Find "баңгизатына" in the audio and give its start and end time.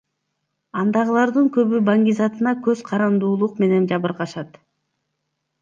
1.91-2.53